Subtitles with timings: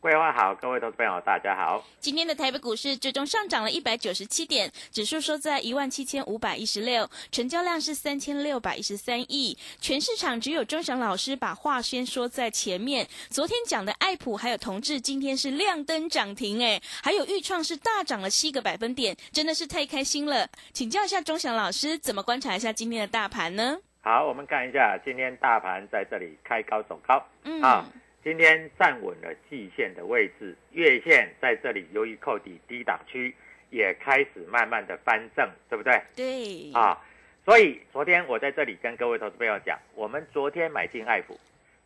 [0.00, 1.84] 桂花好，各位投资朋友大家好。
[1.98, 9.58] 今天的台北股市最终上涨了一百九十七点，指数收在一万七千五百一十六，成交量是三千六百一十三亿。
[9.78, 13.06] 全市场只有钟祥老师把话先说在前面。
[13.28, 20.48] 昨天讲的爱普还有同志，今天是亮灯涨停，哎，还有豫创是大涨了七个百分点，真的是太开心了。
[20.72, 23.76] 请教一下钟祥老师，怎么观察一下今天的大盘呢？
[24.00, 27.84] 好，我们看一下今天大盘在这里开高走高，嗯，啊，
[28.22, 33.34] 今天站稳了季线的位置，月线在这里由于扣底低档区，
[33.70, 36.02] 也开始慢慢的翻正，对不对？
[36.14, 37.02] 对，啊，
[37.46, 41.40] 所以昨天我在这里跟各位投资朋友讲，我们昨天买进爱普，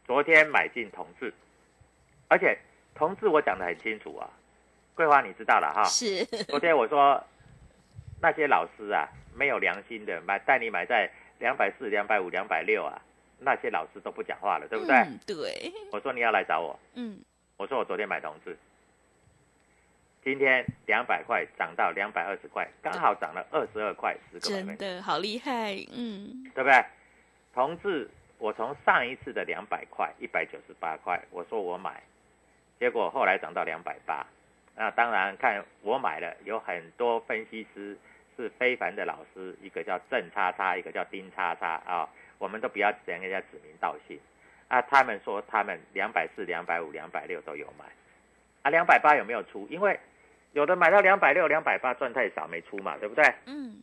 [0.05, 1.33] 昨天买进同志，
[2.27, 2.59] 而且
[2.97, 4.29] 同志我讲的很清楚啊，
[4.97, 7.25] 桂花你知道了哈，是，昨天我说
[8.21, 9.07] 那些老师啊，
[9.37, 11.09] 没有良心的买带你买在
[11.39, 13.01] 两百四、两百五、两百六啊，
[13.39, 14.95] 那些老师都不讲话了，对不对？
[14.97, 17.19] 嗯对，我说你要来找我，嗯，
[17.57, 18.57] 我说我昨天买同志，
[20.23, 26.85] 今天两百块涨到两百二十块，刚好涨了二十二块，十个百真，的好厉害，嗯，对不对？
[27.53, 32.03] 同志，我从上一次的两百块、一百九十八块，我说我买，
[32.81, 34.27] 结果后来涨到两百八。
[34.77, 37.97] 那当然看我买了，有很多分析师
[38.37, 42.09] 是非凡的老师，一个叫郑叉叉，一个叫丁叉叉啊，
[42.39, 44.19] 我们都不要跟人家指名道姓
[44.69, 44.81] 啊。
[44.83, 47.85] 他们说他们两百四、两百五、两百六都有买，
[48.63, 49.67] 啊，两百八有没有出？
[49.71, 49.99] 因为
[50.53, 53.25] 有的买到两百六、两百八赚太少没出嘛，对不对？
[53.47, 53.83] 嗯，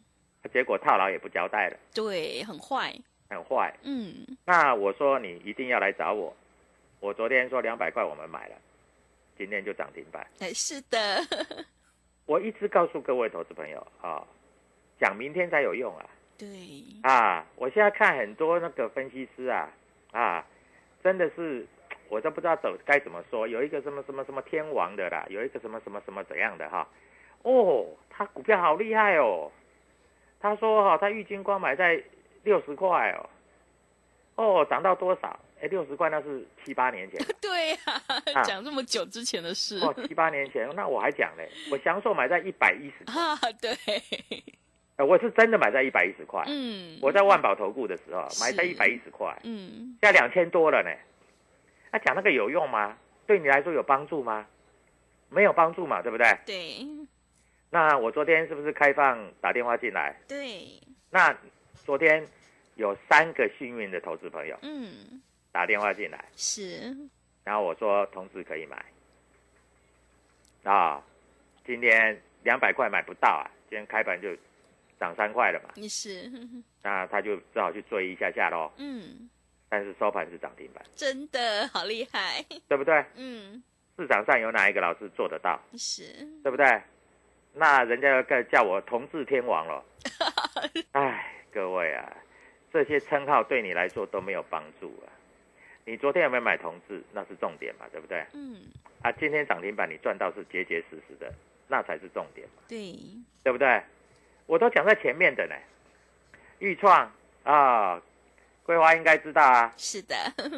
[0.53, 2.94] 结果套牢也不交代了，对，很坏，
[3.29, 3.73] 很坏。
[3.84, 6.35] 嗯，那我说你一定要来找我，
[7.00, 8.56] 我昨天说两百块我们买了，
[9.38, 10.25] 今天就涨停板。
[10.39, 11.22] 哎，是的，
[12.25, 14.25] 我一直告诉各位投资朋友啊，
[15.00, 16.06] 讲明天才有用啊
[16.41, 16.47] 对，
[17.03, 17.46] 啊！
[17.56, 19.69] 我现在看很多那个分析师啊
[20.12, 20.44] 啊，
[21.03, 21.68] 真的是
[22.09, 23.47] 我都不知道怎该怎么说。
[23.47, 26.88] 有一个什么什么什么天王的啦，有一个什么什么什么怎样的哈，
[27.44, 29.51] 哦，他股票好厉害哦。
[30.40, 32.01] 他说哈、他玉金光买在
[32.44, 33.30] 六十块哦，
[34.35, 35.40] 哦，涨到多少？
[35.62, 43.72] 哎，六十块那是七八年前的 对呀、啊讲这么久之前的事哦，七八年前，那我还讲嘞，我享受买在一百一十， 啊，对，
[45.01, 46.44] 呃我是真的买在一百一十块。
[46.45, 50.92] 嗯，我在万宝投顾的时候是买在一百一十块，嗯，现在两千多了呢。
[51.92, 52.95] 那、讲那个有用吗？
[53.25, 54.45] 对你来说有帮助吗？
[55.30, 56.27] 没有帮助嘛，对不对？
[56.45, 56.86] 对
[57.71, 60.15] 那我昨天是不是开放打电话进来？
[60.27, 60.68] 对，
[61.09, 61.36] 那
[61.74, 62.24] 昨天
[62.75, 65.19] 有三个幸运的投资朋友嗯，
[65.51, 66.95] 打电话进来，是，
[67.44, 68.86] 然后我说同志可以买
[70.71, 71.01] 啊，
[71.65, 74.30] 今天两百块买不到啊，今天开盘就
[75.01, 76.31] 涨三块了嘛，你是，
[76.83, 78.71] 那他就只好去追一下下喽。
[78.77, 79.27] 嗯，
[79.68, 83.03] 但是收盘是涨停板，真的好厉害，对不对？
[83.15, 83.63] 嗯，
[83.98, 86.03] 市场上有哪一个老师做得到，是，
[86.44, 86.81] 对不对？
[87.53, 89.83] 那人家要叫我同志天王了。
[90.94, 92.18] 哎，各位啊，
[92.71, 95.09] 这些称号对你来说都没有帮助啊。
[95.83, 97.04] 你昨天有没有买同志？
[97.12, 98.24] 那是重点嘛，对不对？
[98.33, 98.62] 嗯，
[99.01, 101.33] 啊，今天涨停板你赚到是结结实实的，
[101.68, 102.94] 那才是重点嘛，对，
[103.44, 103.81] 对不对？
[104.51, 105.56] 我都讲在前面的呢。
[106.59, 107.09] 豫创
[107.45, 108.01] 啊，
[108.63, 109.74] 桂花应该知道啊。
[109.77, 110.13] 是的，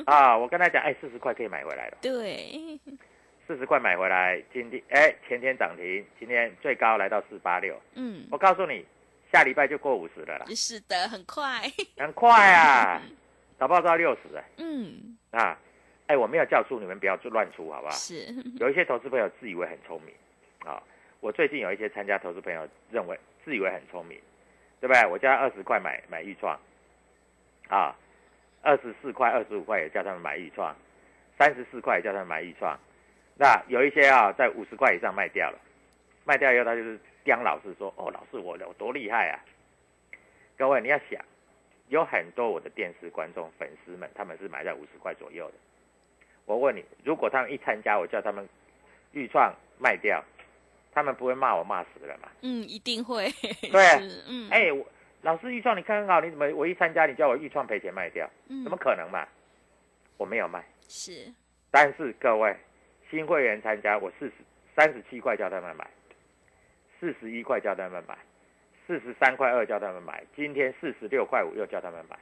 [0.07, 2.79] 啊，我跟他讲，哎，四十块可以买回来了，对，
[3.45, 8.83] 四十块买回来，今天哎前天涨停，今天最高来到四八六，嗯，我告诉你，
[9.31, 11.61] 下礼拜就过五十了啦，是的，很快，
[11.95, 12.99] 很快啊，
[13.59, 15.55] 搞不好到六十哎嗯，啊，
[16.07, 17.93] 哎，我没有叫出你们不要乱出好不好？
[17.93, 18.25] 是，
[18.59, 20.15] 有一些投资朋友自以为很聪明
[20.67, 20.81] 啊，
[21.19, 24.19] 我最近有一些参加投资朋友认为自以为很聪明，
[24.79, 25.05] 对不对？
[25.07, 26.59] 我叫他二十块买买豫创，
[27.67, 27.95] 啊，
[28.61, 30.75] 二十四块、二十五块也叫他们买豫创，
[31.37, 32.77] 三十四块也叫他们买豫创，
[33.37, 35.59] 那有一些啊在五十块以上卖掉了，
[36.25, 39.39] 卖掉以后他就是刁老师说，哦，老师我我多厉害啊！
[40.57, 41.23] 各位你要想，
[41.87, 45.53] 有很多我的电视观众粉丝们，他们是买在五十块左右的。
[46.45, 48.47] 我问你，如果他们一参加，我叫他们
[49.13, 50.23] 预创卖掉，
[50.93, 52.29] 他们不会骂我骂死了嘛？
[52.41, 53.29] 嗯，一定会，
[53.71, 53.81] 对
[54.27, 54.85] 嗯，哎、我
[55.21, 58.29] 老师预创你看很好，你怎么我一参加你叫我预创赔钱卖掉？
[58.49, 59.27] 嗯怎么可能嘛？
[60.17, 61.33] 我没有卖，是，
[61.71, 62.55] 但是各位
[63.09, 64.33] 新会员参加，我四十
[64.75, 65.89] 三十七块叫他们买，
[66.99, 68.17] 四十一块叫他们买，
[68.85, 72.17] 四十三块二叫他们买，今天四十六块五又叫他们买，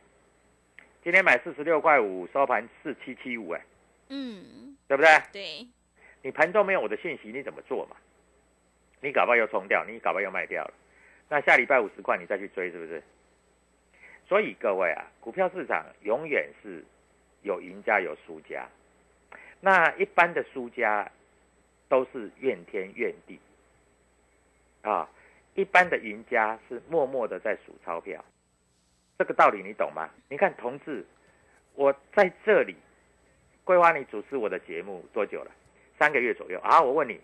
[1.04, 3.62] 今天买四十六块五收盘四七七五，哎，
[4.10, 5.10] 嗯，对不对？
[5.34, 5.68] 对，
[6.22, 7.96] 你盘中没有我的信息，你怎么做嘛？
[9.02, 10.74] 你搞不好又冲掉，你搞不好又卖掉了，
[11.28, 13.02] 那下礼拜五十块你再去追，是不是？
[14.28, 16.84] 所以各位啊，股票市场永远是
[17.42, 18.68] 有赢家有输家。
[19.60, 21.12] 那一般的输家
[21.90, 23.40] 都是怨天怨地
[24.82, 25.10] 啊，
[25.56, 28.24] 一般的赢家是默默的在数钞票。
[29.18, 30.10] 这个道理你懂吗？
[30.30, 31.06] 你看同志，
[31.76, 32.76] 我在这里，
[33.64, 35.52] 桂花，你主持我的节目多久了？
[36.00, 36.82] 三个月左右啊。
[36.82, 37.20] 我问你，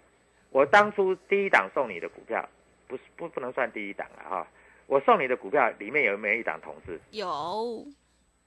[0.52, 2.48] 我当初第一档送你的股票，
[2.88, 4.48] 不是不不能算第一档了哈。
[4.88, 7.00] 我送你的股票里面有没有一档同志？
[7.12, 7.86] 有，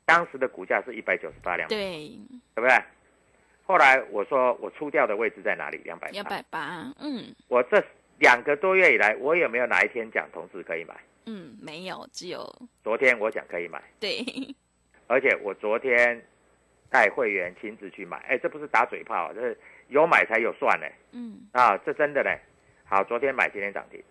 [0.06, 2.08] 当时的股价是一百九十八两，对
[2.54, 2.70] 对，不对？
[3.66, 5.76] 后来我说我出掉的位置在哪里？
[5.84, 7.80] 两百两百八，嗯我这
[8.18, 10.94] 两个多月以来，我有没有哪一天讲同志可以买？
[11.26, 12.42] 嗯，没有，只有
[12.82, 14.24] 昨天我讲可以买，对，
[15.06, 16.20] 而且我昨天
[16.90, 19.56] 带会员亲自去买，哎，这不是打嘴炮，这是
[19.90, 20.86] 有买才有算呢。
[21.12, 22.30] 嗯，啊，这真的呢。
[22.84, 24.02] 好，昨天买，今天涨停。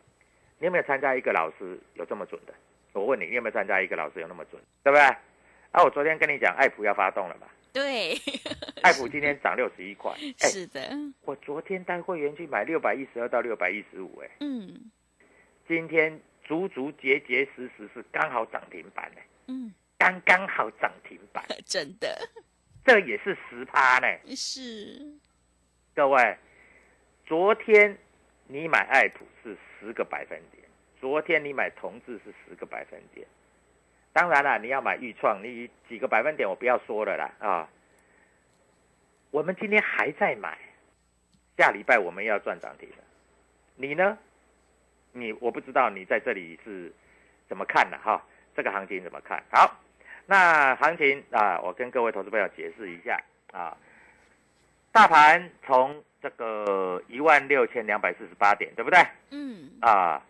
[0.60, 2.54] 你有没有参加一个老师有这么准的？
[2.94, 5.04] 我问你，你有没有参加一个老师有那么准，对不对？
[5.72, 8.14] 啊，我昨天跟你讲，爱普要发动了嘛，对，
[8.84, 10.12] 爱普今天涨六十一块，
[10.42, 10.82] 哎，是的，
[11.22, 14.92] 我昨天带会员去买六百一十二到六百一十五，哎，嗯。
[15.68, 22.28] 今天足足结结实实是刚好涨停板呢，嗯，刚刚好涨停板， 真的。
[22.84, 24.08] 这也是十趴呢。
[24.36, 25.00] 是，
[25.96, 26.38] 各位，
[27.26, 27.98] 昨天
[28.48, 30.64] 你买爱普是十个百分点，
[31.00, 33.28] 昨天你买同志是十个百分点。
[34.14, 37.70] 当然了，你要买豫创，你几个百分点我不要说了啦啊。
[39.32, 40.58] 我们今天还在买，
[41.58, 42.96] 下礼拜我们要赚涨停了。
[43.76, 44.18] 你呢？
[45.12, 46.94] 你我不知道你在这里是
[47.48, 48.24] 怎么看的哈？
[48.56, 49.44] 这个行情怎么看？
[49.52, 49.80] 好，
[50.26, 53.22] 那行情啊，我跟各位投资朋友解释一下
[53.52, 53.76] 啊。
[54.92, 59.00] 大盘从这个一万六千两百四十八点，对不对？
[59.32, 60.22] 嗯啊，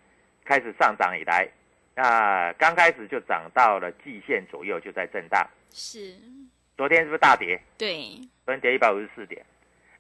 [0.46, 1.48] 开始上涨以来，
[1.96, 5.48] 那刚开始就涨到了季线左右，就在震荡。
[5.72, 6.16] 是，
[6.78, 7.60] 昨天是不是大跌？
[7.78, 9.46] 对，昨天跌一百五十四点。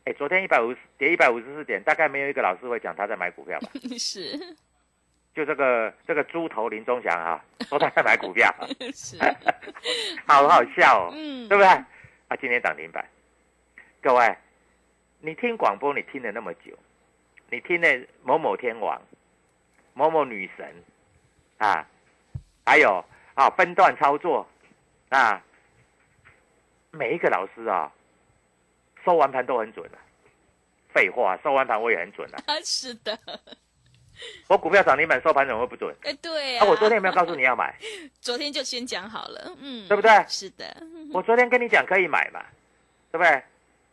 [0.05, 3.69] 哎，昨天一百五十跌一百五十四点，大概没有一个老师会讲他在买股票吧？
[3.99, 4.37] 是
[5.35, 8.49] 就这个这个猪头林中祥啊， 说他在买股票，
[8.93, 9.17] 是，
[10.25, 11.67] 好好笑哦，嗯，对不对？
[11.67, 13.05] 啊，今天涨停板，
[14.01, 14.35] 各位，
[15.21, 16.71] 你听广播你听了那么久，
[17.49, 17.87] 你听了
[18.23, 19.01] 某某天王、
[19.93, 20.73] 某某女神
[21.57, 21.85] 啊，
[22.65, 24.47] 还有啊分段操作
[25.09, 25.43] 啊，
[26.91, 27.91] 每一个老师啊，
[29.03, 29.97] 收完盘都很准啊。
[30.93, 32.41] 废话，收完盘我也很准啊。
[32.47, 33.17] 啊，是的，
[34.47, 35.93] 我股票涨停板收盘怎么会不准？
[36.03, 37.75] 哎，对啊，啊，我昨天有没有告诉你要买？
[38.21, 40.81] 昨天就先讲好了，嗯，对不对是的，
[41.13, 42.43] 我昨天跟你讲可以买嘛，
[43.11, 43.43] 对不对？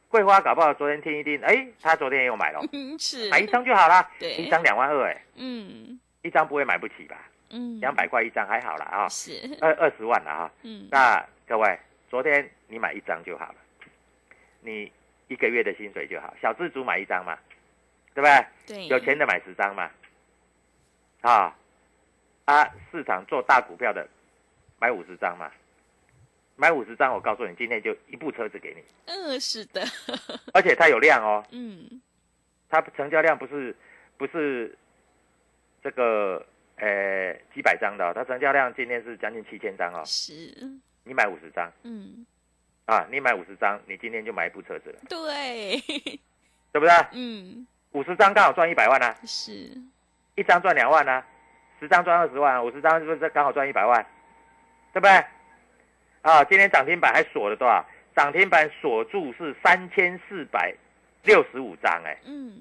[0.08, 4.34] 桂花搞不好昨天听一听，哎，他昨天也有买了， 嗯，是，买一张就好啦，对。
[4.34, 5.98] 一张两万二，哎，嗯。
[6.22, 7.16] 一张不会买不起吧？
[7.50, 10.50] 嗯，两百块一张还好啦啊，是，二二十万了啊。
[10.62, 11.78] 嗯，那各位，
[12.10, 13.54] 昨天你买一张就好了，
[14.60, 14.90] 你
[15.28, 17.38] 一个月的薪水就好，小资族买一张嘛，
[18.14, 18.46] 对不对？
[18.66, 19.88] 对，有钱的买十张嘛，
[21.20, 21.54] 啊
[22.46, 24.08] 啊，市场做大股票的
[24.80, 25.48] 买五十张嘛，
[26.56, 29.82] 买五十张，我告诉你，今天就一部车子给你，嗯，是的，
[30.54, 32.00] 而且它有量哦，嗯，
[32.68, 33.76] 它成交量不是
[34.16, 34.76] 不是
[35.82, 36.44] 这个
[36.76, 40.02] 呃几百张的哦、它成交量今天是将近七千张哦。
[40.06, 40.32] 是，
[41.04, 41.70] 你买五十张。
[41.82, 42.24] 嗯，
[42.86, 45.78] 啊，你买五十张，你今天就买一部车子了，对，
[46.72, 46.90] 对不对？
[47.12, 49.70] 嗯，五十张刚好赚一百万啊，是，
[50.36, 51.22] 一张赚两万啊，
[51.78, 54.04] 十张赚二十万，五十张是不是刚好赚一百万？
[54.94, 55.24] 对不对？
[56.26, 57.86] 啊，今天涨停板还锁了多少？
[58.16, 60.74] 涨停板锁住是三千四百
[61.22, 62.60] 六十五张，哎，嗯，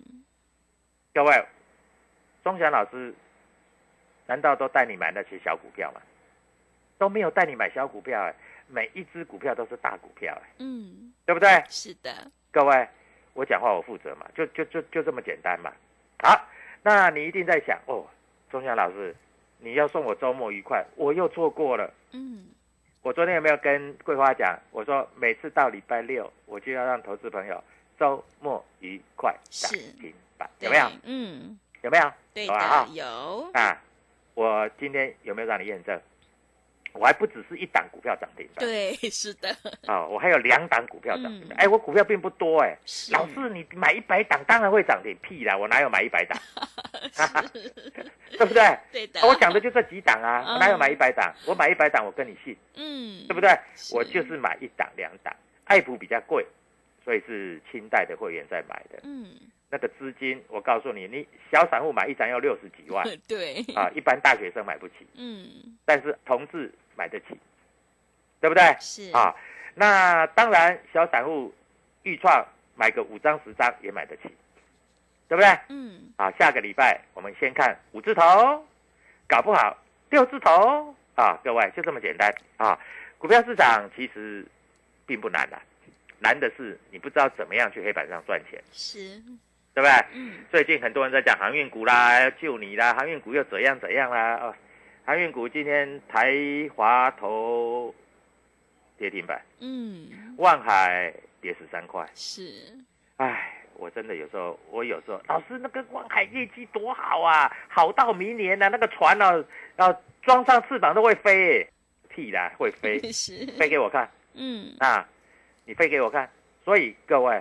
[1.12, 1.45] 各位，
[2.43, 3.12] 钟祥老师
[4.27, 6.01] 难道都带你买那些小股票吗？
[7.00, 8.36] 都没有带你买小股票，哎，
[8.67, 11.50] 每一只股票都是大股票，哎，嗯，对不对？
[11.67, 12.88] 是的，各位，
[13.34, 15.74] 我讲话我负责嘛，就就就就这么简单嘛。
[16.19, 16.39] 好，
[16.84, 18.05] 那你一定在想哦，
[18.51, 19.15] 钟祥老师，
[19.57, 21.91] 你要送我周末愉快，我又错过了。
[22.12, 22.45] 嗯，
[23.06, 24.60] 我昨天有没有跟桂花讲？
[24.72, 27.64] 我说每次到礼拜六，我就要让投资朋友
[28.00, 30.88] 周末愉快涨是停板，有没有？
[31.04, 32.12] 嗯，有没有？
[32.34, 33.80] 对有啊的，有，啊，
[34.34, 36.02] 我今天有没有让你验证？
[36.98, 39.50] 我还不只是一档股票涨停板，对， 是的，
[39.86, 41.58] 啊、我还有两档股票涨停板。
[41.58, 41.60] 嗯。
[41.60, 43.12] 哎、我股票并不多哎、是。
[43.14, 45.58] 老师，你买一百档当然会涨停，屁啦！
[45.58, 46.40] 我哪有买一百档，
[48.32, 48.78] 对不对？
[48.92, 50.54] 对的，我讲的就这几档啊，嗯。
[50.54, 51.34] 我哪有买一百档？
[51.46, 53.50] 我买一百档，我跟你信，嗯，对不对？
[53.94, 55.36] 我就是买一档两档，
[55.66, 56.46] 爱普比较贵，
[57.04, 59.00] 所以是清代的会员在买的。
[59.04, 59.28] 嗯，
[59.70, 63.06] 那个资金，我告诉你，你小散户买一张要六十几万。
[63.28, 65.46] 对，啊，一般大学生买不起，嗯，
[65.86, 67.38] 但是同志买得起，
[68.40, 68.75] 对不对？
[68.80, 69.36] 是，啊，
[69.74, 71.54] 那当然小散户
[72.04, 74.24] 预创买个五张十张也买得起，
[75.28, 75.48] 对不对？
[75.70, 78.66] 嗯，啊，下个礼拜我们先看五字头，
[79.28, 79.78] 搞不好
[80.10, 82.78] 六字头啊，各位就这么简单啊。
[83.18, 84.46] 股票市场其实
[85.06, 85.60] 并不难的、
[86.20, 89.20] 难的是你不知道怎么样去黑板上赚钱，是，
[89.74, 89.92] 对不对？
[90.14, 94.36] 嗯，最近很多人在讲航运股啦，要救你啦，航运股又怎样怎样啦？
[94.36, 94.56] 哦，
[95.06, 96.34] 航运股今天台
[96.76, 97.94] 华投
[98.98, 102.74] 跌停板，嗯，万海跌十三块，是，
[103.18, 109.46] 唉，我真的有时候，我有时候，老师那个万海业绩多好啊，好到明年呢、那个船哦、
[109.78, 109.94] 要
[110.24, 111.70] 装上翅膀都会飞，
[112.10, 114.10] 屁啦，会飞， 是，飞给我看。
[114.34, 115.08] 嗯，啊，
[115.66, 116.28] 你飞给我看。
[116.64, 117.40] 所以各位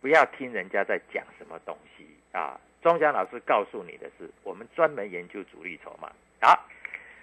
[0.00, 6.10] 不要听人家在讲什么东西啊，钟祥老师告诉你的是，我们专门研究主力筹码。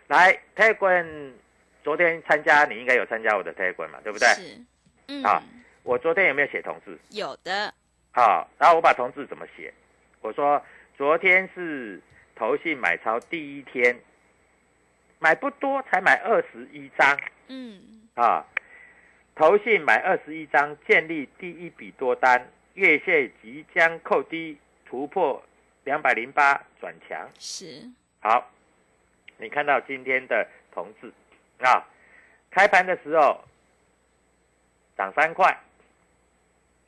[0.08, 1.34] 好，来 t a g
[1.84, 4.28] 昨天参加，你应该有参加我的 t a g 嘛，对不对？
[4.30, 4.62] 是，
[5.08, 5.42] 嗯，啊
[5.84, 6.98] 我昨天有没有写同志？
[7.10, 7.74] 有的，
[8.12, 9.74] 好，然后我把同志怎么写？
[10.22, 10.64] 我说
[10.98, 12.02] 昨天是
[12.36, 14.00] 投信买超第一天，
[15.20, 18.46] 买不多，才买二十一张嗯，啊。
[19.36, 24.56] 投信买二十一张，建立第一笔多单，月线即将扣低，
[24.86, 25.44] 突破
[25.86, 27.28] 两百零八转强。
[27.40, 28.53] 是，好，
[29.44, 31.12] 你看到今天的同志
[31.60, 31.84] 啊，
[32.50, 33.44] 开盘的时候
[34.96, 35.54] 涨三块，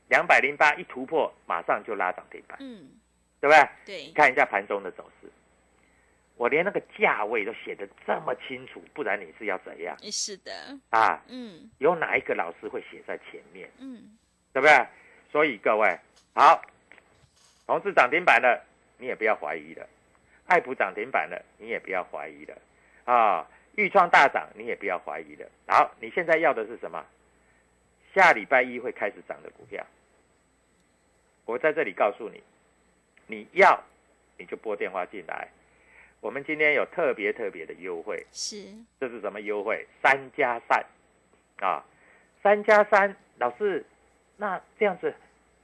[0.08, 2.90] 两百零八一突破，马上就拉涨停板，嗯，
[3.42, 3.70] 对不对？
[3.86, 5.30] 对，看一下盘中的走势，
[6.38, 9.98] 我连那个价位都写的这么清楚，不然你是要怎样？
[10.10, 11.22] 是的，啊？
[11.28, 11.70] 嗯。
[11.80, 14.18] 有哪一个老师会写在前面，嗯，
[14.54, 14.88] 对不对？
[15.30, 16.00] 所以各位，
[16.34, 16.62] 好，
[17.68, 18.64] 同志涨停板了，
[18.98, 19.86] 你也不要怀疑了；
[20.48, 22.58] 爱普涨停板了，你也不要怀疑了
[23.06, 23.48] 啊！
[23.76, 25.46] 豫创大涨，你也不要怀疑了。
[25.68, 27.06] 好，你现在要的是什么？
[28.14, 29.86] 下礼拜一会开始涨的股票，
[31.44, 32.42] 我在这里告诉你，
[33.28, 33.84] 你要
[34.38, 35.50] 你就拨电话进来。
[36.22, 39.86] 我们今天有特别特别的优惠，是，这是什么优惠？
[40.02, 40.86] 三加三
[41.60, 41.84] 啊，
[42.42, 43.86] 三加三，老师，
[44.38, 45.14] 那这样子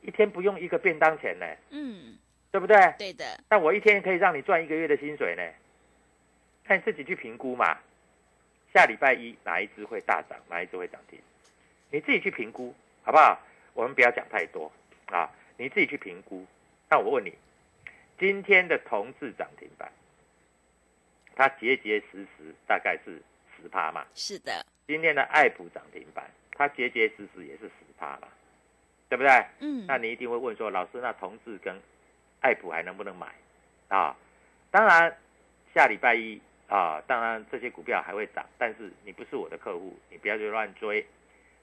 [0.02, 2.18] 一天不用一个便当钱呢，嗯，
[2.52, 2.76] 对不对？
[2.98, 5.44] 对的，那我一天可以让你赚一个月的薪水呢，
[6.66, 7.78] 看你自己去评估嘛。
[8.74, 11.20] 下礼拜一哪一只会大涨，哪一只会涨停，
[11.90, 13.40] 你自己去评估，好不好？
[13.74, 14.72] 我们不要讲太多
[15.08, 16.46] 啊，你自己去评估。
[16.90, 17.34] 那我问你，
[18.20, 19.92] 今天的同志涨停板，
[21.36, 23.22] 它结结实实大概是
[23.56, 24.06] 十趴嘛？
[24.14, 28.28] 是的，今天的爱普涨停板，它结结实实也是十趴嘛，
[29.08, 29.46] 对不对？
[29.60, 31.76] 嗯，那你一定会问说，老师，那同志跟
[32.42, 33.28] 爱普还能不能买
[33.88, 34.16] 啊？
[34.70, 35.18] 当然，
[35.74, 41.06] 下礼拜一啊，当然这些股票还会涨，但是你不是我的客户，你不要去乱追。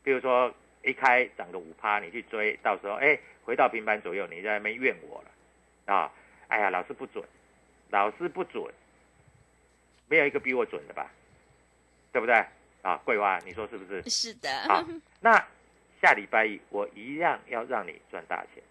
[0.02, 6.12] 比如说一开涨个五趴，你去追，到时候哎回到平盘左右，你在那边怨我了啊！
[6.48, 7.24] 哎呀，老师不准，
[7.90, 8.72] 老师不准，
[10.08, 11.10] 没有一个比我准的吧？
[12.12, 12.44] 对不对？
[12.82, 14.08] 啊，桂花，你说是不是？
[14.08, 14.84] 是的，好，
[15.20, 15.36] 那
[16.00, 18.62] 下礼拜一我一样要让你赚大钱。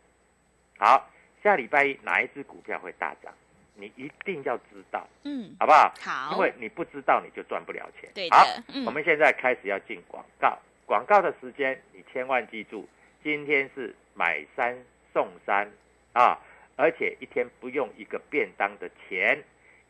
[0.79, 1.09] 好，
[1.47, 3.33] 下礼拜一哪一只股票会大涨？
[3.75, 5.93] 你一定要知道，嗯，好不好？
[6.01, 8.09] 好，因为你不知道你就赚不了钱。
[8.13, 8.45] 对好
[8.85, 12.85] 我们现在开始要进广告，广告的时间你千万记住，
[13.23, 14.77] 今天是买三
[15.13, 15.65] 送三
[16.11, 16.37] 啊，
[16.75, 19.41] 而且一天不用一个便当的钱，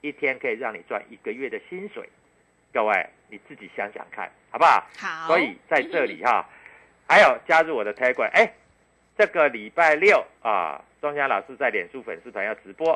[0.02, 2.08] 一天可以让你赚一个月的薪水。
[2.72, 4.86] 各位你自己想想看，好不好？
[5.00, 6.48] 好，所以在这里哈，
[7.08, 8.54] 还有加入我的 Telegram，哎，
[9.18, 12.94] 这个礼拜六啊，庄家老师在脸书粉丝团要直播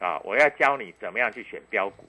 [0.00, 2.04] 啊，我要教你怎么样去选标股，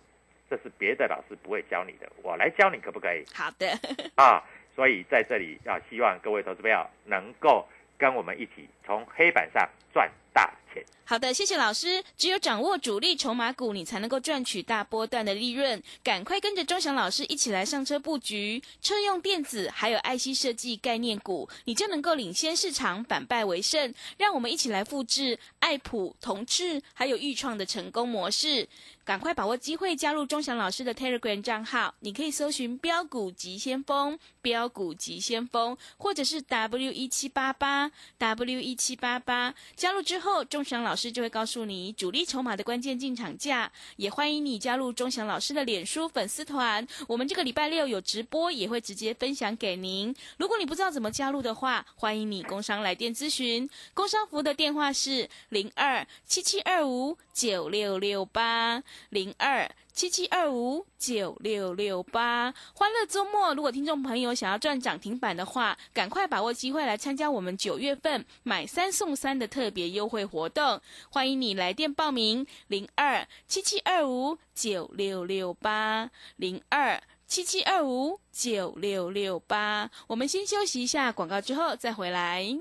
[0.50, 3.68] 这是别的老师不会教你的，我来教你可不可以好的，
[4.16, 4.44] 啊？
[4.76, 7.68] 所以在这里啊，希望各位投资朋友能够
[7.98, 10.84] 跟我们一起从黑板上赚大钱。
[11.04, 12.04] 好的，谢谢老师。
[12.16, 15.82] 只有掌握主力筹码股，你才能够赚取大波段的利润。
[16.04, 23.92] 赶快跟着钟祥老师一起来上车布局车用电子，还有 IC 设计概念股，你就能够领先市场，反败为胜。
[24.18, 28.70] 让我们一起来复制爱普、同志还有豫创的成功模式。
[29.04, 39.56] 赶快把握机会，加入钟祥老师的 Telegram 账号，你可以搜寻“标股急先锋”、“标股急先锋”，或者是 W 一七八八 W 一七八八。
[39.76, 43.72] 加加入之后，钟祥老师就会告诉你主力筹码的关键进场价。
[43.96, 50.16] 也欢迎你加入钟祥老师的脸书粉丝团，我们这个礼拜六有直播，也会直接分享给您。
[50.38, 53.68] 如果你不知道怎么加入的话，欢迎你工商来电咨询。
[53.96, 59.68] 工商服务的电话是零二七七二五九六六八零二。
[60.00, 63.54] 七七二五九六六八，欢乐周末。
[63.54, 70.80] 如果听众朋友想要赚涨停板的话，赶快把握机会来参加我们九月份买三送三的特别优惠活动。
[71.10, 79.92] 欢迎你来电报名，零二七七二五九六六八零二七七二五九六六八。
[80.08, 82.58] 我们先休息一下广告，之后再回来。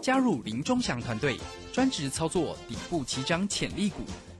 [0.00, 1.36] 加入林中祥团队，
[1.74, 4.02] 专职操作底部起涨潜力股，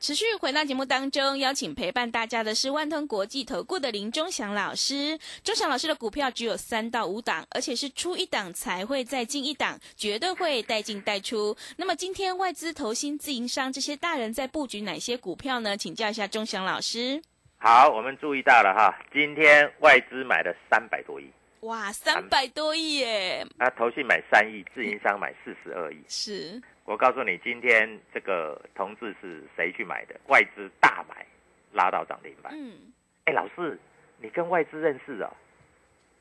[0.00, 5.18] 持续回到节目当中，邀请陪伴大家的是万通国际投顾的林忠祥老师。
[5.42, 11.56] 忠祥老师的股票只有三到五档，而且是出一档才会再进一档，绝对会带进带出。
[11.76, 15.76] 那么今天外资、投新、自营商这些大人在布局哪些股票呢？
[15.76, 17.20] 请教一下忠祥老师。
[17.56, 21.28] 好，我们注意到了哈，今天外资买了三百多亿，
[21.60, 23.44] 哇，三百多亿耶！
[23.58, 25.98] 啊，投信买三亿，自营商买四十二亿。
[26.06, 30.18] 是，我告诉你，今天这个同志是谁去买的？
[30.28, 31.26] 外资大买，
[31.70, 32.50] 拉到涨停板。
[32.56, 32.90] 嗯，
[33.26, 33.78] 哎，老师，
[34.16, 35.30] 你跟外资认识哦？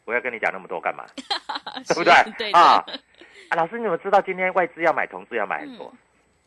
[0.04, 1.06] 我要跟你讲那么多干嘛？
[1.88, 2.52] 对对不对？
[2.52, 2.84] 啊，
[3.50, 5.88] 啊，老师，你怎么知道今天外资要买同志要买很多？
[5.94, 5.98] 嗯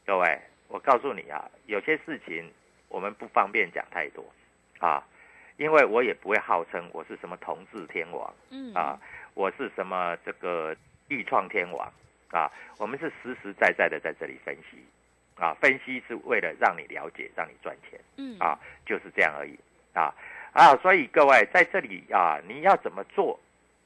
[0.04, 2.52] 各位，我告诉你啊，有些事情
[2.88, 4.22] 我们不方便讲太多
[4.80, 5.02] 啊，
[5.56, 9.00] 因为我也不会号称我是什么同志天王嗯啊，
[9.32, 10.76] 我是什么这个
[11.08, 11.90] 豫创天王
[12.30, 14.78] 啊，我们是实实在在的在这里分析
[15.36, 17.98] 啊，分析是为了让你了解，让你赚钱。
[18.16, 19.58] 嗯啊，就是这样而已
[19.94, 20.14] 啊
[20.52, 20.76] 啊！
[20.76, 23.38] 所以各位在这里啊，你要怎么做？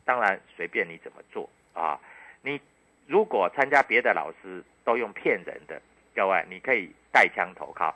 [0.05, 1.99] 当然随便你怎么做啊。
[2.43, 2.61] 你
[3.07, 5.81] 如果参加别的老师都用骗人的，
[6.15, 7.95] 各位你可以带枪投靠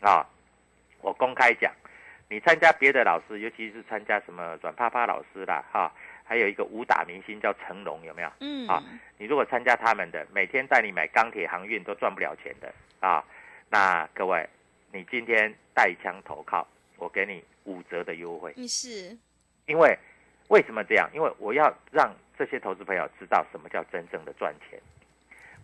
[0.00, 0.24] 啊。
[1.00, 1.72] 我公开讲，
[2.28, 5.92] 你参加别的老师，尤其是参加什么软趴趴老师啦哈、
[6.30, 8.30] 还有一个武打明星叫成龙，有没有？
[8.38, 8.80] 嗯啊
[9.18, 13.24] 你如果参加他们的，每天带你买钢铁航运都赚不了钱的啊。
[13.68, 14.48] 那各位，
[14.92, 16.64] 你今天带枪投靠，
[16.98, 18.52] 我给你五折的优惠。
[18.54, 19.18] 你是
[19.66, 19.98] 因为
[20.50, 21.10] 为什么这样？
[21.12, 24.80] 因为我要让这些投资朋友知道什么叫真正的赚钱，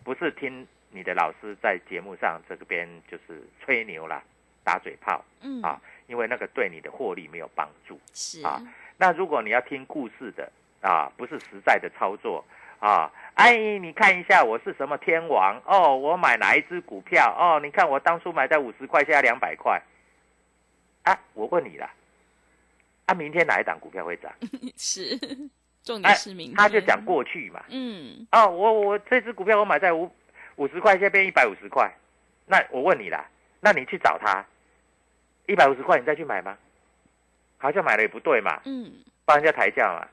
[0.03, 4.21] 不是听你的老师在节目上这边就是吹牛啦、
[4.65, 7.97] 打嘴炮嗯啊，因为那个对你的获利没有帮助。
[8.13, 8.61] 是啊
[8.97, 12.43] 那如果你要听故事的啊，不是实在的操作
[12.79, 17.59] 啊，阿姨，你看一下我是什么天王哦，我买哪一只股票哦？
[17.59, 19.81] 你看我当初买在五十块，现在两百块。
[21.03, 21.89] 啊，我问你啦，
[23.05, 24.31] 啊，明天哪一档股票会涨？
[24.77, 25.17] 是，
[25.83, 27.63] 重哎点是明天他就讲过去嘛。
[27.69, 30.11] 嗯哦，我我这只股票我买在五
[30.57, 31.91] 五十块，现在变一百五十块。
[32.45, 33.25] 那我问你啦，
[33.61, 34.45] 那你去找他，
[35.45, 36.57] 一百五十块你再去买吗？
[37.57, 38.61] 好像买了也不对嘛。
[38.65, 38.91] 嗯
[39.25, 40.07] 帮人家抬价嘛。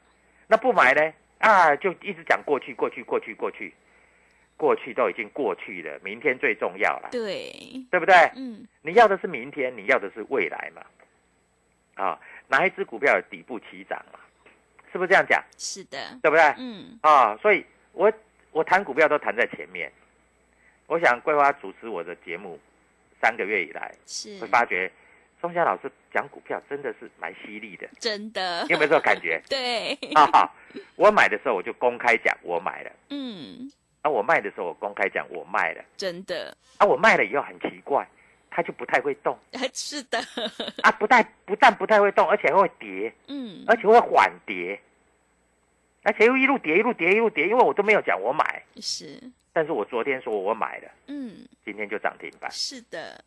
[0.49, 1.13] 那不买呢？
[1.39, 3.73] 啊，就一直讲过去，过去，过去，过去，
[4.57, 7.53] 过去都已经过去了，明天最重要了，对，
[7.91, 8.15] 对不对？
[8.35, 10.83] 嗯，你要的是明天，你要的是未来嘛？
[11.95, 14.19] 啊，哪一只股票底部起涨嘛？
[14.91, 15.43] 是不是这样讲？
[15.59, 16.43] 是的，对不对？
[16.59, 18.13] 嗯，啊，所以我
[18.53, 19.93] 我谈股票都谈在前面。
[20.87, 22.59] 我想桂花主持我的节目
[23.21, 24.91] 三个月以来，是会发觉
[25.45, 28.63] 钟祥老师讲股票真的是蛮犀利的，真的。
[28.63, 29.39] 你，有没有这种感觉？
[29.47, 30.51] 对，啊，
[30.97, 38.09] 我买的时候我就公开讲我买了，嗯，啊，我卖的时候我公开讲我卖了，真的，啊，我卖了以后很奇怪，
[38.49, 39.39] 它就不太会动，
[39.75, 40.19] 是的，
[40.83, 44.81] 啊，不但不但不太会动，而且还会跌，嗯，而且会缓跌，
[46.05, 49.21] 而且又一路跌一路跌一路跌，因为我都没有讲我买，是，
[49.53, 52.51] 但是我昨天说我买了，嗯，今天就涨停板。
[52.51, 53.23] 是的，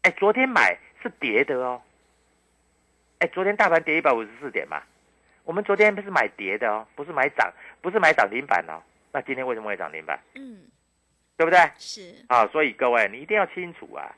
[0.00, 1.82] 哎，昨天买是跌的哦。
[3.18, 4.82] 哎，昨天大盘跌一百五十四点嘛，
[5.44, 8.82] 我们昨天不是买跌的哦，不是买涨，不是买涨停板哦。
[9.12, 10.18] 那今天为什么会涨停板？
[10.34, 10.62] 嗯，
[11.36, 11.58] 对不对？
[11.76, 14.14] 是，啊，所以各位你一定要清楚啊，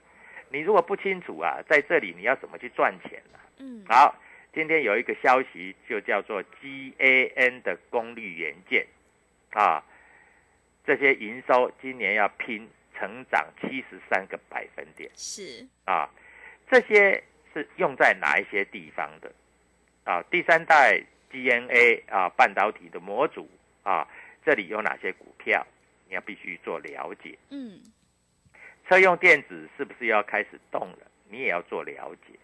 [0.51, 4.14] 你如果不清楚啊，在这里你要怎么去赚钱呢、嗯，好，
[4.55, 8.87] 今天有一个消息，就叫做 GAN 的功率元件
[9.51, 9.85] 啊，
[10.87, 16.09] 这些营收今年要拼成长七十三个百分点是，啊，
[16.70, 17.22] 这些
[17.53, 19.31] 是用在哪一些地方的
[20.05, 20.22] 啊？
[20.31, 23.48] 第三代 DNA 啊半导体的模组
[23.83, 24.07] 啊，
[24.44, 25.66] 这里有哪些股票？
[26.09, 27.38] 你要必须做了解。
[27.50, 27.81] 嗯，
[28.88, 30.98] 车用电子是不是要开始动了？
[31.31, 32.38] 你也要做了解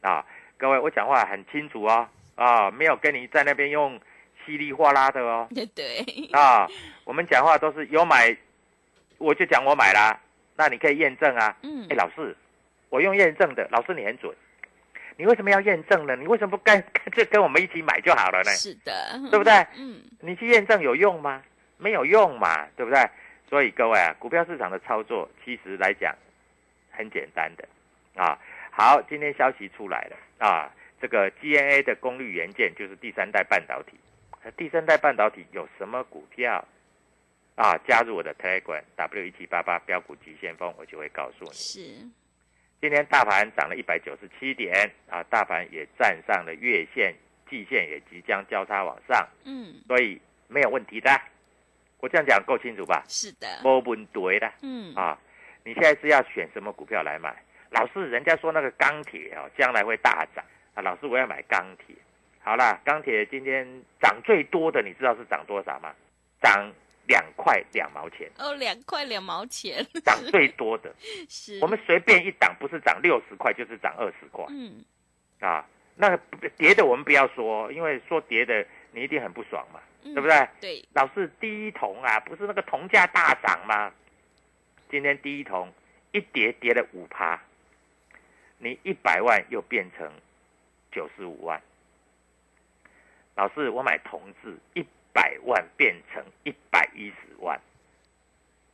[0.00, 0.24] 啊！
[0.56, 4.00] 各位，我讲话很清楚哦，啊，没有跟你在那边用
[4.44, 6.66] 稀里哗啦的哦， 对，啊，
[7.04, 8.36] 我们讲话都是有买，
[9.18, 10.18] 我就讲我买啦，
[10.56, 11.56] 那你可以验证啊。
[11.62, 12.34] 嗯哎，，老师，
[12.92, 14.30] 我用验证的，老师你很准，
[15.16, 16.14] 你为什么要验证呢？
[16.14, 18.50] 你为什么不干干脆跟我们一起买就好了呢？
[18.50, 19.50] 是的，对不对？
[19.78, 21.42] 嗯，你去验证有用吗？
[21.78, 23.00] 没有用嘛，对不对？
[23.48, 26.14] 所以各位啊，股票市场的操作其实来讲
[26.90, 27.66] 很简单的
[28.14, 28.38] 啊。
[28.70, 33.98] 好，今天消息出来了啊，这个 GNA 的功率元件就是第三代半导体。
[34.58, 36.62] 第三代半导体有什么股票
[37.54, 37.74] 啊？
[37.88, 41.52] 加入我的 Telegram W 一七八八标股急先锋，我就会告诉你。
[41.52, 41.80] 是，
[42.82, 47.14] 今天大盘涨了一百九十七点啊，大盘也站上了月线、
[47.48, 49.24] 季线，也即将交叉往上。
[49.44, 51.08] 嗯，所以没有问题的。
[52.00, 53.04] 我这样讲够清楚吧？
[53.06, 55.16] 是的，没问题的嗯，啊！
[55.62, 57.32] 你现在是要选什么股票来买？
[57.70, 60.82] 老师，人家说那个钢铁哦，将来会大涨啊！
[60.82, 61.94] 老师，我要买钢铁。
[62.40, 63.64] 好啦，钢铁今天
[64.00, 65.94] 涨最多的，你知道是涨多少吗？
[66.42, 66.72] 涨
[67.06, 70.94] 两块两毛钱，哦，两块两毛钱， 涨最多的。
[71.28, 74.84] 是，我们随便一档，不是涨六十块，就是涨二十块嗯，
[75.40, 75.66] 啊！
[75.94, 80.28] 那个跌的我们不要说，因为说跌的你一定很不爽嘛，对对不？
[80.28, 80.48] 对？
[80.60, 83.92] 对，老是第一铜啊，不是那个铜价大涨吗？
[84.90, 85.72] 今天第一铜
[86.12, 87.40] 一跌跌了五趴，
[88.58, 90.10] 你一百万又变成
[90.90, 91.60] 九十五万。
[93.34, 97.60] 老师，我买铜字一百万变成一百一十万，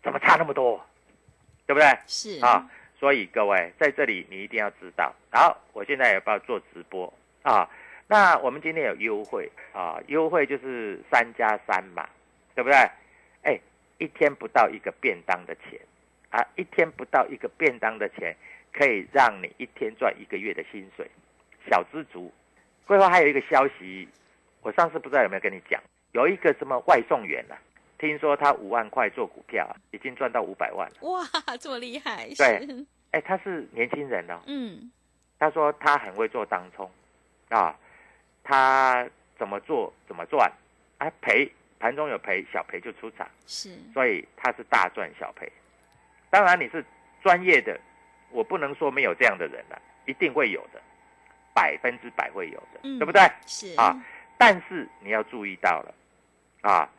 [0.02, 0.84] 怎么差那么多？
[1.66, 1.86] 对不对？
[2.06, 5.14] 是啊，所以各位在这里你一定要知道。
[5.30, 7.68] 好，我现在也要做直播啊。
[8.06, 12.08] 那我们今天有优惠啊，优惠就是三加三嘛，
[12.54, 12.76] 对不对？
[13.42, 13.60] 哎，
[13.98, 15.78] 一天不到一个便当的钱
[16.30, 18.34] 啊，一天不到一个便当的钱，
[18.72, 21.06] 可以让你一天赚一个月的薪水，
[21.68, 22.32] 小知足。
[22.86, 24.08] 桂花还有一个消息，
[24.62, 25.78] 我上次不知道有没有跟你讲，
[26.18, 27.54] 有一个什么外送员啊，
[27.96, 30.96] 听说他五万块做股票啊，已经赚到五百万了。
[31.02, 31.24] 哇，
[31.58, 34.90] 这么厉害，对是，哎，他是年轻人哦，嗯，
[35.38, 36.90] 他说他很会做当冲，
[37.50, 37.72] 啊，
[38.42, 40.50] 他怎么做怎么赚，
[40.98, 45.48] 啊赔盘中有赔小赔就出场，是，所以他是大赚小赔。
[46.30, 46.84] 当然你是
[47.22, 47.78] 专业的，
[48.32, 50.82] 我不能说没有这样的人了、一定会有的，
[51.54, 53.22] 百分之百会有的，嗯对不对？
[53.46, 53.96] 是啊，
[54.36, 55.94] 但是你要注意到了，
[56.60, 56.90] 啊，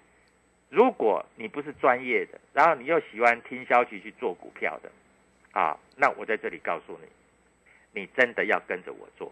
[0.69, 4.89] 如果你不是专业的，然后你又喜欢听消息去做股票的，
[5.51, 9.31] 啊，那我在这里告诉你，你真的要跟着我做，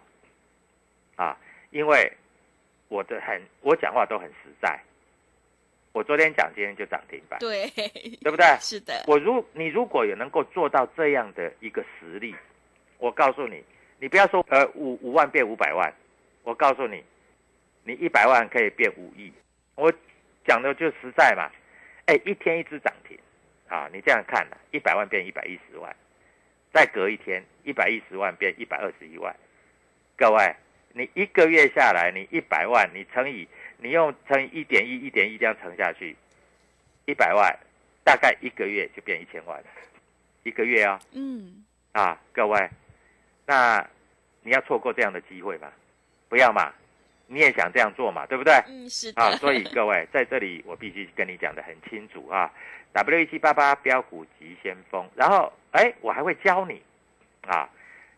[1.16, 1.38] 啊，
[1.72, 2.12] 因为
[2.90, 4.80] 我的很，我讲话都很实在，
[5.94, 7.70] 我昨天讲，今天就涨停板，对，
[8.22, 8.46] 对不对？
[8.60, 12.36] 是的，我如你如果有能够做到这样的一个实力，
[12.98, 13.64] 我告诉你，
[14.00, 15.94] 你不要说呃五五万变五百万，
[16.44, 17.04] 我告诉你，
[17.84, 19.32] 你一百万可以变五亿。
[19.76, 19.94] 我
[20.48, 21.52] 讲的就实在嘛，
[22.06, 23.20] 哎，一天一只涨停，
[23.68, 25.94] 啊，你这样看了，一百万变一百一十万，
[26.74, 29.36] 再隔一天，一百一十万变一百二十一万。
[30.16, 30.56] 各位，
[30.94, 33.46] 你一个月下来，你一百万，你乘以
[33.78, 36.16] 你用乘以一点一、一点一这样乘下去，
[37.06, 37.54] 一百万
[38.06, 39.62] 大概一个月就变一千万，
[40.44, 42.70] 一个月啊、嗯，啊，各位，
[43.46, 43.86] 那
[44.42, 45.72] 你要错过这样的机会吗？
[46.30, 46.74] 不要嘛，
[47.28, 48.54] 你也想这样做嘛，对不对？
[48.68, 49.22] 嗯，是的。
[49.22, 52.52] 啊，所以各位在这里我必须跟你讲的很清楚啊
[52.94, 56.82] ，W 一七八八标股急先锋，然后哎，我还会教你
[57.46, 57.70] 啊，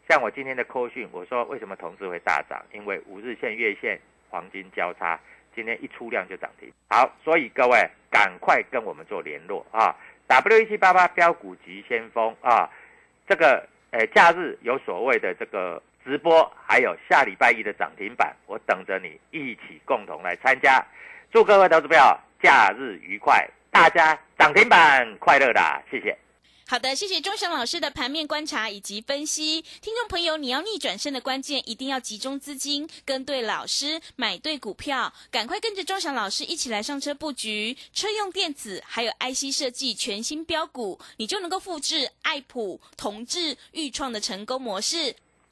[0.07, 2.63] 像我今天的扣讯，我说为什么同志会大涨？
[2.71, 5.19] 因为五日线、月线黄金交叉，
[5.55, 6.71] 今天一出量就涨停。
[6.87, 9.95] 好，所以各位赶快跟我们做联络啊
[10.27, 12.69] ，W 一七八八标股急先锋啊，
[13.27, 20.85] 这个诶假日有所谓的这个直播，还有下礼拜一的涨停板，我等着你一起共同来参加。
[21.31, 22.03] 祝各位投资朋友
[22.41, 25.81] 假日愉快，大家涨停板快乐啦！
[25.91, 26.17] 谢谢。
[26.67, 29.63] 好的，谢谢钟祥老师的盘面观察以及分析。
[29.81, 45.15] 听众朋友，你要逆转胜的关键，一定要集中资金，跟对老师，买对股票，赶快跟着钟祥老师一起来上车布局车用电子，还有 IC 设计全新标股，你就能够复制爱普、同志、豫创的成功模式。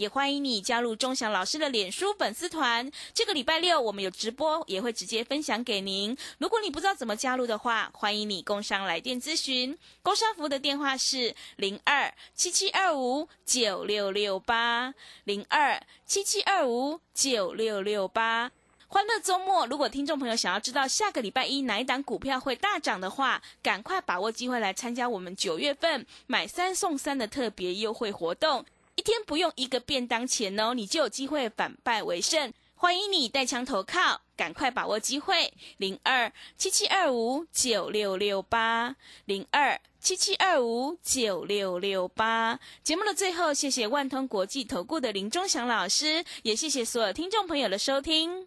[0.00, 2.90] 也欢迎你加入钟祥老师的脸书粉丝团。
[3.12, 6.16] 这个礼拜六我们有直播，也会直接分享给您。
[6.38, 9.76] 如果你不知道怎么加入的话，欢迎你工商来电咨询。
[10.00, 18.50] 工商服务的电话是零二七七二五九六六八零二七七二五九六六八。
[18.88, 28.64] 欢乐周末，如果听众朋友想要知道下个礼拜一哪一档股票会大涨的话，赶快把握机会来参加我们九月份买三送三的特别优惠活动。
[29.00, 32.52] 一天不用一个便当钱哦，你就有机会反败为胜。
[32.74, 35.50] 欢迎你带枪投靠，赶快把握机会！
[35.78, 42.60] 零二七七二五九六六八零二七七二五九六六八。
[42.82, 48.46] 节目的最后，谢谢万通国际投顾的林忠祥老师，也谢谢所有听众朋友的收听。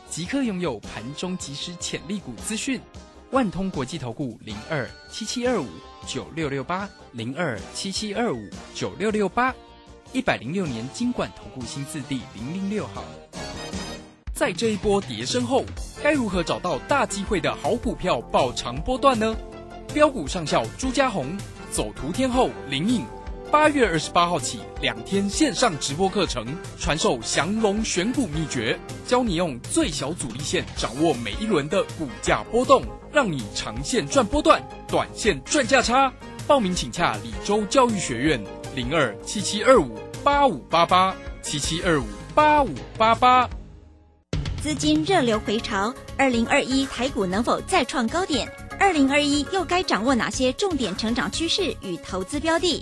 [0.11, 2.81] 即刻拥有盘中即时潜力股资讯，
[3.31, 5.65] 万通国际投顾零二七七二五
[6.05, 9.55] 九六六八零二七七二五九六六八，
[10.11, 13.05] 一百零六年经管投顾新字第零零六号。
[14.33, 15.63] 在这一波跌升后，
[16.03, 19.33] 该如何找到大机会的好股票爆长波段呢？
[19.93, 21.37] 标股上校朱家红，
[21.71, 23.05] 走图天后林颖，
[23.51, 26.47] 八月二十八号起两天线上直播课程，
[26.79, 36.13] 传授降龙选股秘诀，教你用最小阻力线掌握每一轮的股价波动，让你长线赚波段，短线赚价差。
[36.47, 38.41] 报名请洽李州教育学院
[38.73, 43.49] 零二七七二五八五八八七七二五八五八八。
[44.63, 48.49] 资金热流回潮，二零二一台股能否再创高点？
[48.79, 52.81] 二零二一又该掌握哪些重点成长趋势与投资标的？